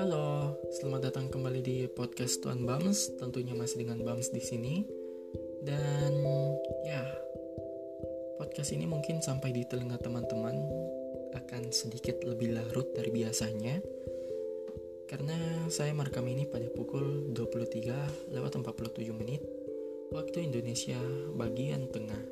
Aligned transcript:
Halo, 0.00 0.56
selamat 0.72 1.12
datang 1.12 1.28
kembali 1.28 1.60
di 1.60 1.84
podcast 1.92 2.40
Tuan 2.40 2.64
Bams. 2.64 3.20
Tentunya 3.20 3.52
masih 3.52 3.84
dengan 3.84 4.00
Bams 4.00 4.32
di 4.32 4.40
sini. 4.40 4.80
Dan 5.60 6.24
ya, 6.88 7.04
podcast 8.40 8.72
ini 8.72 8.88
mungkin 8.88 9.20
sampai 9.20 9.52
di 9.52 9.68
telinga 9.68 10.00
teman-teman 10.00 10.56
akan 11.36 11.68
sedikit 11.68 12.24
lebih 12.24 12.56
larut 12.56 12.88
dari 12.96 13.12
biasanya. 13.12 13.76
Karena 15.04 15.68
saya 15.68 15.92
merekam 15.92 16.24
ini 16.32 16.48
pada 16.48 16.72
pukul 16.72 17.28
23 17.36 18.32
lewat 18.32 18.56
47 18.56 19.12
menit 19.12 19.44
waktu 20.16 20.48
Indonesia 20.48 20.96
bagian 21.36 21.92
tengah. 21.92 22.24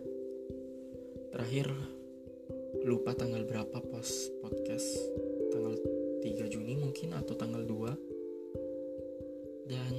Terakhir 1.37 1.98
lupa 2.89 3.13
tanggal 3.13 3.45
berapa 3.45 3.85
post 3.85 4.33
podcast? 4.41 4.97
Tanggal 5.53 5.77
3 6.25 6.49
Juni 6.49 6.81
mungkin 6.81 7.13
atau 7.13 7.37
tanggal 7.37 7.61
2 7.61 9.69
dan 9.69 9.93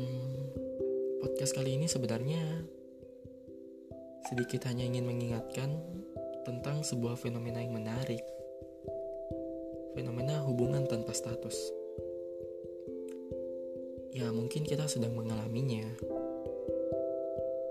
podcast 1.22 1.54
kali 1.54 1.78
ini 1.78 1.86
sebenarnya 1.86 2.66
sedikit 4.26 4.66
hanya 4.66 4.90
ingin 4.90 5.06
mengingatkan 5.06 5.70
tentang 6.50 6.82
sebuah 6.82 7.14
fenomena 7.14 7.62
yang 7.62 7.78
menarik. 7.78 8.26
Fenomena 9.94 10.42
hubungan 10.50 10.90
tanpa 10.90 11.14
status. 11.14 11.70
Ya 14.18 14.34
mungkin 14.34 14.66
kita 14.66 14.90
sedang 14.90 15.14
mengalaminya. 15.14 15.86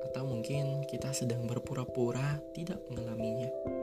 Atau 0.06 0.30
mungkin 0.30 0.86
kita 0.86 1.10
sedang 1.10 1.50
berpura-pura 1.50 2.38
tidak 2.54 2.78
mengalaminya 2.86 3.77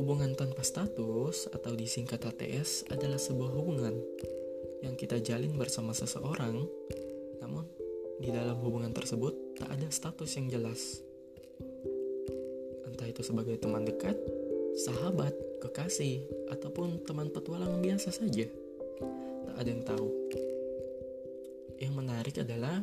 Hubungan 0.00 0.32
tanpa 0.32 0.64
status 0.64 1.52
atau 1.52 1.76
disingkat 1.76 2.24
HTS 2.24 2.88
adalah 2.88 3.20
sebuah 3.20 3.52
hubungan 3.52 3.92
yang 4.80 4.96
kita 4.96 5.20
jalin 5.20 5.52
bersama 5.60 5.92
seseorang, 5.92 6.56
namun 7.36 7.68
di 8.16 8.32
dalam 8.32 8.56
hubungan 8.64 8.96
tersebut 8.96 9.60
tak 9.60 9.68
ada 9.68 9.92
status 9.92 10.40
yang 10.40 10.48
jelas. 10.48 11.04
Entah 12.88 13.12
itu 13.12 13.20
sebagai 13.20 13.60
teman 13.60 13.84
dekat, 13.84 14.16
sahabat, 14.88 15.36
kekasih, 15.60 16.24
ataupun 16.48 17.04
teman 17.04 17.28
petualang 17.28 17.84
biasa 17.84 18.08
saja. 18.08 18.48
Tak 19.52 19.56
ada 19.60 19.68
yang 19.68 19.84
tahu. 19.84 20.08
Yang 21.76 21.92
menarik 21.92 22.40
adalah 22.40 22.80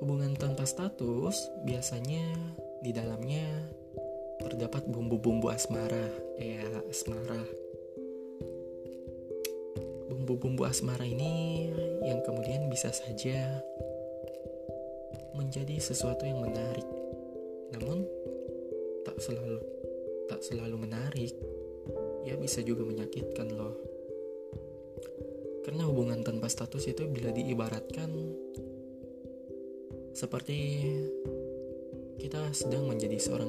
hubungan 0.00 0.32
tanpa 0.32 0.64
status 0.64 1.36
biasanya 1.68 2.24
di 2.80 2.88
dalamnya 2.96 3.68
terdapat 4.40 4.88
bumbu-bumbu 4.88 5.52
asmara. 5.52 6.08
Ya, 6.40 6.64
asmara. 6.88 7.44
Bumbu-bumbu 10.08 10.64
asmara 10.64 11.04
ini 11.04 11.68
yang 12.04 12.24
kemudian 12.24 12.72
bisa 12.72 12.90
saja 12.90 13.60
menjadi 15.36 15.76
sesuatu 15.78 16.24
yang 16.24 16.40
menarik. 16.40 16.86
Namun 17.76 18.08
tak 19.04 19.16
selalu 19.20 19.58
tak 20.26 20.40
selalu 20.42 20.76
menarik. 20.76 21.34
Ya 22.24 22.36
bisa 22.36 22.60
juga 22.60 22.84
menyakitkan 22.84 23.48
loh. 23.52 23.74
Karena 25.64 25.86
hubungan 25.86 26.24
tanpa 26.24 26.48
status 26.48 26.88
itu 26.88 27.06
bila 27.06 27.30
diibaratkan 27.30 28.10
seperti 30.10 30.58
kita 32.20 32.52
sedang 32.52 32.90
menjadi 32.90 33.16
seorang 33.16 33.48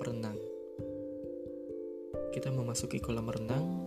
berenang. 0.00 0.40
Kita 2.32 2.48
memasuki 2.48 3.04
kolam 3.04 3.28
renang, 3.28 3.84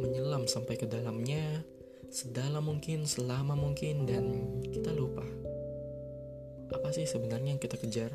menyelam 0.00 0.48
sampai 0.48 0.80
ke 0.80 0.88
dalamnya 0.88 1.60
sedalam 2.08 2.66
mungkin, 2.66 3.04
selama 3.04 3.54
mungkin, 3.54 4.08
dan 4.08 4.24
kita 4.72 4.90
lupa. 4.96 5.22
Apa 6.72 6.90
sih 6.90 7.04
sebenarnya 7.04 7.54
yang 7.54 7.62
kita 7.62 7.76
kejar? 7.76 8.10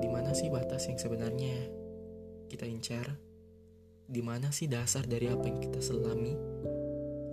Di 0.00 0.08
mana 0.08 0.32
sih 0.32 0.48
batas 0.48 0.88
yang 0.88 0.96
sebenarnya 0.96 1.68
kita 2.48 2.64
incar? 2.64 3.18
Di 4.06 4.22
mana 4.22 4.54
sih 4.54 4.70
dasar 4.70 5.04
dari 5.04 5.26
apa 5.26 5.44
yang 5.50 5.58
kita 5.58 5.82
selami? 5.82 6.32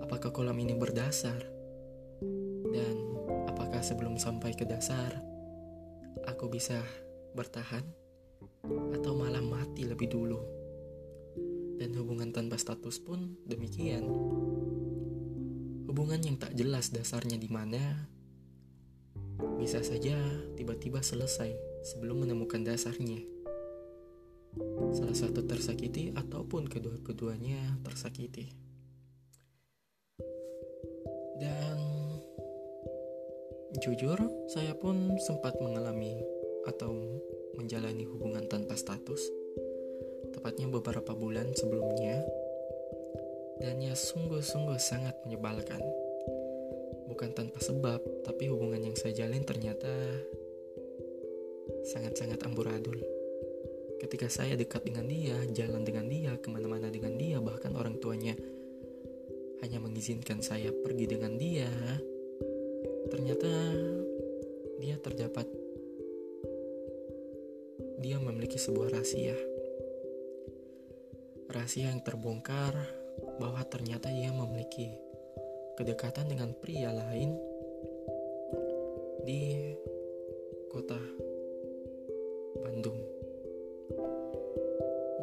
Apakah 0.01 0.33
kolam 0.35 0.57
ini 0.57 0.75
berdasar? 0.75 1.39
Dan 2.73 2.95
apakah 3.47 3.79
sebelum 3.85 4.17
sampai 4.17 4.57
ke 4.57 4.65
dasar, 4.65 5.21
aku 6.25 6.49
bisa 6.49 6.81
bertahan? 7.37 8.02
Atau 8.67 9.11
malah 9.19 9.43
mati 9.43 9.83
lebih 9.83 10.07
dulu. 10.07 10.39
Dan 11.75 11.91
hubungan 11.99 12.31
tanpa 12.31 12.55
status 12.55 13.03
pun 13.03 13.35
demikian. 13.43 14.07
Hubungan 15.83 16.23
yang 16.23 16.39
tak 16.39 16.55
jelas 16.55 16.95
dasarnya 16.95 17.35
di 17.35 17.51
mana 17.51 18.07
bisa 19.59 19.83
saja 19.83 20.15
tiba-tiba 20.55 21.03
selesai 21.03 21.51
sebelum 21.83 22.23
menemukan 22.23 22.63
dasarnya. 22.63 23.19
Salah 24.95 25.17
satu 25.17 25.43
tersakiti 25.43 26.15
ataupun 26.15 26.71
kedua-keduanya 26.71 27.83
tersakiti. 27.83 28.47
Dan 31.41 31.77
jujur, 33.83 34.15
saya 34.47 34.71
pun 34.77 35.17
sempat 35.19 35.57
mengalami 35.59 36.21
atau 36.63 36.93
menjalani 37.55 38.05
hubungan 38.09 38.45
tanpa 38.49 38.73
status, 38.73 39.29
tepatnya 40.33 40.65
beberapa 40.69 41.13
bulan 41.13 41.53
sebelumnya, 41.53 42.25
dan 43.61 43.79
ya 43.79 43.93
sungguh-sungguh 43.93 44.77
sangat 44.81 45.15
menyebalkan. 45.23 45.81
Bukan 47.07 47.31
tanpa 47.37 47.61
sebab, 47.61 48.01
tapi 48.25 48.49
hubungan 48.49 48.81
yang 48.81 48.97
saya 48.97 49.23
jalin 49.23 49.45
ternyata 49.45 49.91
sangat-sangat 51.85 52.41
amburadul. 52.43 52.97
Ketika 54.01 54.27
saya 54.27 54.59
dekat 54.59 54.83
dengan 54.83 55.07
dia, 55.07 55.37
jalan 55.53 55.85
dengan 55.87 56.09
dia, 56.11 56.35
ke 56.35 56.51
mana-mana 56.51 56.91
dengan 56.91 57.15
dia, 57.15 57.39
bahkan 57.39 57.71
orang 57.77 58.01
tuanya 58.01 58.35
hanya 59.63 59.79
mengizinkan 59.79 60.43
saya 60.43 60.75
pergi 60.75 61.07
dengan 61.07 61.39
dia, 61.39 61.71
ternyata 63.07 63.47
dia 64.83 64.99
terdapat 64.99 65.47
dia 68.03 68.19
memiliki 68.19 68.59
sebuah 68.59 68.91
rahasia. 68.91 69.31
Rahasia 71.47 71.87
yang 71.87 72.03
terbongkar 72.03 72.75
bahwa 73.39 73.63
ternyata 73.63 74.11
ia 74.11 74.27
memiliki 74.35 74.91
kedekatan 75.79 76.27
dengan 76.27 76.51
pria 76.51 76.91
lain 76.91 77.39
di 79.23 79.71
kota 80.67 80.99
Bandung. 82.59 82.99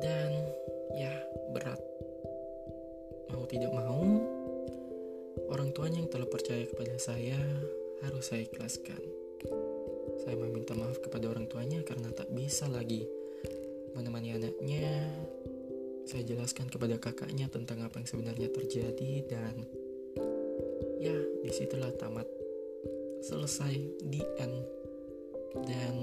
Dan 0.00 0.32
ya 0.96 1.12
berat. 1.52 1.84
Mau 3.28 3.44
tidak 3.44 3.76
mau, 3.76 4.08
orang 5.52 5.68
tuanya 5.76 6.00
yang 6.00 6.08
telah 6.08 6.28
percaya 6.32 6.64
kepada 6.64 6.96
saya 6.96 7.36
harus 8.00 8.24
saya 8.24 8.48
ikhlaskan. 8.48 9.29
Saya 10.20 10.36
meminta 10.36 10.76
maaf 10.76 11.00
kepada 11.00 11.32
orang 11.32 11.48
tuanya 11.48 11.80
karena 11.80 12.12
tak 12.12 12.28
bisa 12.36 12.68
lagi 12.68 13.08
menemani 13.96 14.36
anaknya. 14.36 15.08
Saya 16.04 16.26
jelaskan 16.26 16.68
kepada 16.68 17.00
kakaknya 17.00 17.48
tentang 17.48 17.80
apa 17.80 18.02
yang 18.02 18.08
sebenarnya 18.08 18.52
terjadi 18.52 19.12
dan 19.30 19.54
ya 21.00 21.16
di 21.16 21.48
situlah 21.48 21.88
tamat 21.96 22.28
selesai 23.24 23.72
di 24.04 24.20
end 24.36 24.56
dan 25.64 25.96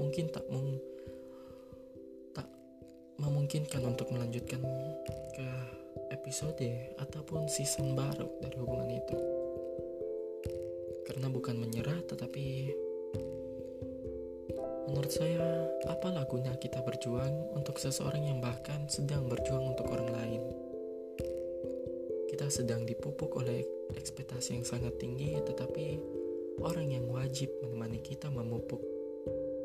mungkin 0.00 0.32
tak 0.32 0.44
mung 0.48 0.80
tak 2.32 2.48
memungkinkan 3.20 3.82
untuk 3.84 4.08
melanjutkan 4.08 4.62
ke 5.36 5.48
episode 6.16 6.96
ataupun 6.96 7.50
season 7.50 7.92
baru 7.92 8.28
dari 8.40 8.56
hubungan 8.56 8.90
itu 8.90 9.16
karena 11.04 11.28
bukan 11.28 11.60
menyerah 11.60 12.00
tetapi 12.08 12.72
Menurut 14.94 15.10
saya, 15.10 15.42
apalah 15.90 16.22
guna 16.22 16.54
kita 16.54 16.78
berjuang 16.78 17.50
untuk 17.58 17.82
seseorang 17.82 18.30
yang 18.30 18.38
bahkan 18.38 18.86
sedang 18.86 19.26
berjuang 19.26 19.74
untuk 19.74 19.90
orang 19.90 20.06
lain? 20.06 20.38
Kita 22.30 22.46
sedang 22.46 22.86
dipupuk 22.86 23.34
oleh 23.34 23.66
ekspektasi 23.90 24.54
yang 24.54 24.62
sangat 24.62 24.94
tinggi, 25.02 25.34
tetapi 25.42 25.98
orang 26.62 26.94
yang 26.94 27.10
wajib 27.10 27.50
menemani 27.58 28.06
kita 28.06 28.30
memupuk 28.30 28.78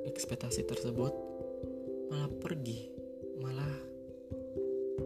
ekspektasi 0.09 0.65
tersebut 0.65 1.13
malah 2.09 2.33
pergi, 2.41 2.89
malah 3.37 3.75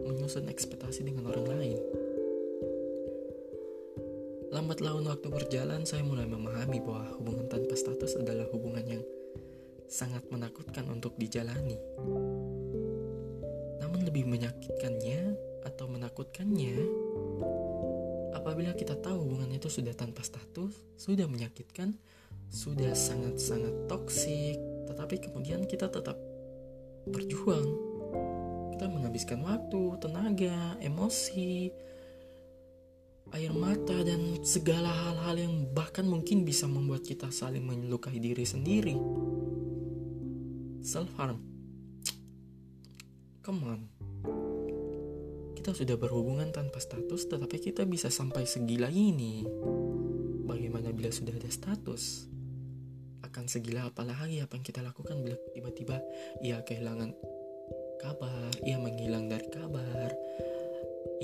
menyusun 0.08 0.48
ekspektasi 0.48 1.04
dengan 1.04 1.28
orang 1.36 1.52
lain. 1.52 1.78
Lambat 4.48 4.80
laun 4.80 5.04
waktu 5.04 5.28
berjalan, 5.28 5.84
saya 5.84 6.00
mulai 6.00 6.24
memahami 6.24 6.80
bahwa 6.80 7.12
hubungan 7.20 7.44
tanpa 7.44 7.76
status 7.76 8.16
adalah 8.16 8.48
hubungan 8.48 8.88
yang 8.88 9.04
sangat 9.94 10.26
menakutkan 10.26 10.90
untuk 10.90 11.14
dijalani. 11.14 11.78
Namun 13.78 14.02
lebih 14.02 14.26
menyakitkannya 14.26 15.38
atau 15.62 15.86
menakutkannya 15.86 16.76
apabila 18.34 18.74
kita 18.74 18.98
tahu 18.98 19.22
hubungan 19.22 19.54
itu 19.54 19.70
sudah 19.70 19.94
tanpa 19.94 20.26
status, 20.26 20.74
sudah 20.98 21.30
menyakitkan, 21.30 21.94
sudah 22.50 22.90
sangat-sangat 22.90 23.86
toksik, 23.86 24.58
tetapi 24.90 25.22
kemudian 25.30 25.62
kita 25.70 25.86
tetap 25.86 26.18
berjuang. 27.06 27.94
Kita 28.74 28.90
menghabiskan 28.90 29.46
waktu, 29.46 29.82
tenaga, 30.02 30.74
emosi, 30.82 31.70
air 33.30 33.54
mata 33.54 34.02
dan 34.02 34.42
segala 34.42 34.90
hal-hal 34.90 35.38
yang 35.38 35.54
bahkan 35.70 36.02
mungkin 36.02 36.42
bisa 36.42 36.66
membuat 36.66 37.06
kita 37.06 37.30
saling 37.30 37.62
melukai 37.62 38.18
diri 38.18 38.42
sendiri. 38.42 38.98
Self 40.84 41.08
harm. 41.16 41.40
Come 43.40 43.64
on. 43.64 43.80
Kita 45.56 45.72
sudah 45.72 45.96
berhubungan 45.96 46.52
tanpa 46.52 46.76
status 46.76 47.24
tetapi 47.24 47.56
kita 47.56 47.88
bisa 47.88 48.12
sampai 48.12 48.44
segila 48.44 48.92
ini. 48.92 49.48
Bagaimana 50.44 50.92
bila 50.92 51.08
sudah 51.08 51.32
ada 51.32 51.48
status? 51.48 52.28
Akan 53.24 53.48
segila 53.48 53.88
apa 53.88 54.04
lagi 54.04 54.44
apa 54.44 54.60
yang 54.60 54.66
kita 54.68 54.84
lakukan 54.84 55.24
bila 55.24 55.40
tiba-tiba 55.56 56.04
ia 56.44 56.60
kehilangan 56.60 57.16
kabar, 58.04 58.52
ia 58.68 58.76
menghilang 58.76 59.32
dari 59.32 59.48
kabar, 59.48 60.12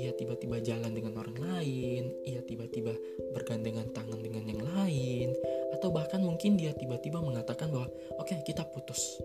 ia 0.01 0.09
tiba-tiba 0.17 0.57
jalan 0.65 0.89
dengan 0.89 1.21
orang 1.21 1.37
lain, 1.37 2.09
ia 2.25 2.41
tiba-tiba 2.41 2.97
bergandengan 3.37 3.93
tangan 3.93 4.25
dengan 4.25 4.41
yang 4.49 4.65
lain, 4.73 5.37
atau 5.77 5.93
bahkan 5.93 6.25
mungkin 6.25 6.57
dia 6.57 6.73
tiba-tiba 6.73 7.21
mengatakan 7.21 7.69
bahwa 7.69 7.93
oke 8.17 8.25
okay, 8.25 8.41
kita 8.41 8.65
putus. 8.65 9.21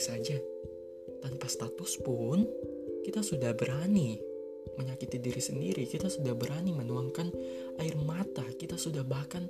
Baik-baik 0.00 0.16
saja. 0.24 0.38
Tanpa 1.20 1.46
status 1.52 2.00
pun 2.00 2.48
kita 3.04 3.20
sudah 3.20 3.52
berani 3.52 4.16
menyakiti 4.80 5.20
diri 5.20 5.40
sendiri, 5.40 5.84
kita 5.84 6.08
sudah 6.08 6.32
berani 6.32 6.72
menuangkan 6.72 7.28
air 7.84 7.94
mata, 8.00 8.44
kita 8.56 8.80
sudah 8.80 9.04
bahkan 9.04 9.44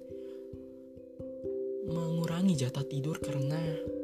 mengurangi 1.86 2.58
jatah 2.58 2.82
tidur 2.82 3.18
karena 3.22 3.58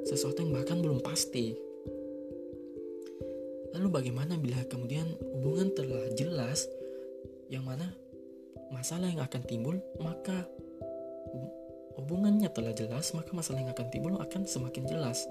sesuatu 0.06 0.46
yang 0.46 0.54
bahkan 0.54 0.78
belum 0.78 1.02
pasti. 1.02 1.58
Lalu 3.74 3.88
bagaimana 3.90 4.38
bila 4.38 4.62
kemudian 4.70 5.06
hubungan 5.36 5.74
telah 5.74 6.06
jelas 6.14 6.70
yang 7.50 7.66
mana 7.66 7.90
masalah 8.70 9.06
yang 9.06 9.22
akan 9.22 9.42
timbul 9.46 9.78
maka 10.02 10.48
hubungannya 11.94 12.50
telah 12.50 12.74
jelas 12.74 13.14
maka 13.14 13.30
masalah 13.36 13.62
yang 13.62 13.70
akan 13.70 13.86
timbul 13.92 14.14
akan 14.18 14.42
semakin 14.48 14.86
jelas. 14.88 15.26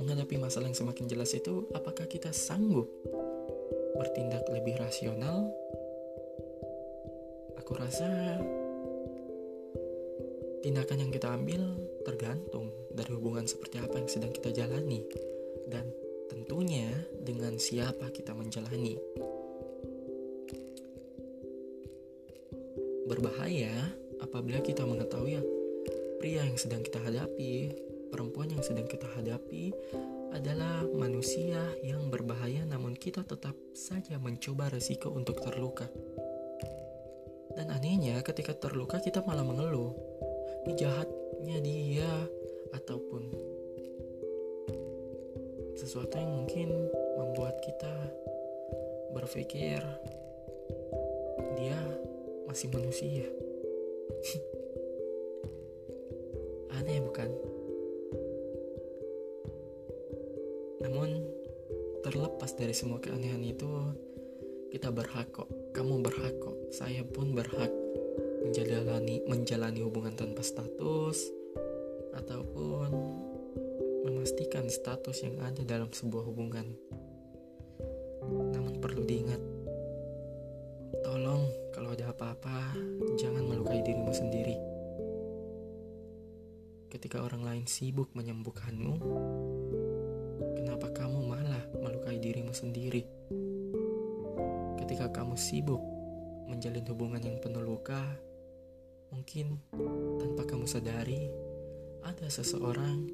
Menghadapi 0.00 0.36
masalah 0.38 0.70
yang 0.70 0.78
semakin 0.78 1.06
jelas 1.06 1.32
itu 1.34 1.68
apakah 1.74 2.06
kita 2.08 2.34
sanggup 2.34 2.90
bertindak 3.98 4.44
lebih 4.50 4.78
rasional? 4.78 5.48
Aku 7.58 7.72
rasa 7.78 8.38
tindakan 10.60 11.08
yang 11.08 11.12
kita 11.14 11.32
ambil 11.32 11.62
tergantung 12.04 12.72
dari 12.92 13.12
hubungan 13.14 13.48
seperti 13.48 13.80
apa 13.80 13.96
yang 14.00 14.08
sedang 14.10 14.32
kita 14.34 14.52
jalani 14.52 15.00
dan 15.70 15.88
Tentunya 16.24 16.88
dengan 17.20 17.60
siapa 17.60 18.08
kita 18.08 18.32
menjalani. 18.32 18.96
Berbahaya 23.04 23.72
apabila 24.24 24.64
kita 24.64 24.88
mengetahui 24.88 25.38
pria 26.18 26.48
yang 26.48 26.56
sedang 26.56 26.80
kita 26.80 26.96
hadapi, 27.00 27.70
perempuan 28.14 28.46
yang 28.46 28.62
sedang 28.62 28.86
kita 28.86 29.10
hadapi 29.18 29.74
adalah 30.30 30.86
manusia 30.94 31.58
yang 31.82 32.14
berbahaya 32.14 32.62
namun 32.62 32.94
kita 32.94 33.26
tetap 33.26 33.58
saja 33.74 34.22
mencoba 34.22 34.70
resiko 34.70 35.10
untuk 35.10 35.42
terluka. 35.42 35.90
Dan 37.58 37.74
anehnya 37.74 38.22
ketika 38.22 38.54
terluka 38.54 39.02
kita 39.02 39.26
malah 39.26 39.42
mengeluh. 39.42 39.90
Ini 40.62 40.78
jahatnya 40.78 41.58
dia 41.58 42.12
ataupun 42.70 43.34
sesuatu 45.74 46.14
yang 46.14 46.30
mungkin 46.30 46.70
membuat 47.18 47.58
kita 47.66 47.94
berpikir 49.10 49.82
dia 51.58 51.78
masih 52.46 52.70
manusia. 52.70 53.26
Aneh 56.78 57.02
bukan? 57.02 57.53
Terlepas 62.44 62.60
dari 62.60 62.76
semua 62.76 63.00
keanehan 63.00 63.40
itu, 63.40 63.72
kita 64.68 64.92
berhak 64.92 65.32
kok. 65.32 65.48
Kamu 65.72 66.04
berhak 66.04 66.36
kok. 66.44 66.76
Saya 66.76 67.00
pun 67.00 67.32
berhak 67.32 67.72
menjalani 68.44 69.24
menjalani 69.24 69.80
hubungan 69.80 70.12
tanpa 70.12 70.44
status 70.44 71.32
ataupun 72.12 72.92
memastikan 74.04 74.68
status 74.68 75.24
yang 75.24 75.40
ada 75.40 75.64
dalam 75.64 75.88
sebuah 75.88 76.20
hubungan. 76.28 76.68
Namun 78.28 78.76
perlu 78.76 79.08
diingat, 79.08 79.40
tolong 81.00 81.48
kalau 81.72 81.96
ada 81.96 82.12
apa-apa, 82.12 82.76
jangan 83.16 83.40
melukai 83.40 83.80
dirimu 83.80 84.12
sendiri. 84.12 84.60
Ketika 86.92 87.24
orang 87.24 87.40
lain 87.40 87.64
sibuk 87.64 88.12
menyembuhkanmu, 88.12 89.00
sendiri? 92.54 93.02
Ketika 94.78 95.10
kamu 95.10 95.34
sibuk 95.34 95.82
menjalin 96.46 96.86
hubungan 96.86 97.20
yang 97.20 97.42
penuh 97.42 97.60
luka, 97.60 98.00
mungkin 99.10 99.58
tanpa 100.22 100.46
kamu 100.46 100.64
sadari, 100.70 101.28
ada 102.06 102.30
seseorang 102.30 103.10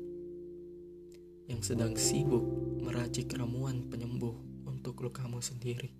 yang 1.51 1.65
sedang 1.67 1.99
sibuk 1.99 2.47
meracik 2.85 3.35
ramuan 3.35 3.91
penyembuh 3.91 4.37
untuk 4.71 5.03
lukamu 5.03 5.43
sendiri. 5.43 5.91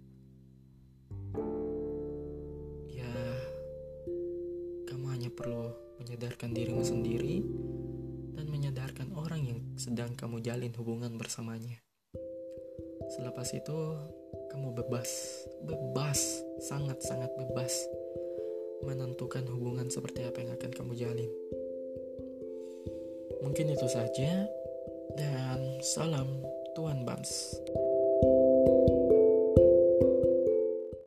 Ya, 2.87 3.13
kamu 4.87 5.07
hanya 5.11 5.31
perlu 5.35 5.75
menyadarkan 5.99 6.55
dirimu 6.55 6.87
sendiri 6.87 7.43
dan 8.39 8.47
menyadarkan 8.47 9.13
orang 9.19 9.43
yang 9.43 9.61
sedang 9.75 10.15
kamu 10.15 10.41
jalin 10.41 10.73
hubungan 10.79 11.19
bersamanya. 11.19 11.83
Selepas 13.11 13.51
itu, 13.51 13.79
kamu 14.55 14.71
bebas, 14.71 15.11
bebas, 15.67 16.47
sangat-sangat 16.63 17.35
bebas 17.35 17.75
menentukan 18.87 19.45
hubungan 19.51 19.91
seperti 19.91 20.25
apa 20.25 20.41
yang 20.41 20.55
akan 20.55 20.71
kamu 20.71 20.93
jalin. 20.95 21.33
Mungkin 23.43 23.75
itu 23.75 23.87
saja 23.91 24.47
dan 25.19 25.61
salam 25.83 26.29
Tuan 26.79 27.03
Bams. 27.03 27.59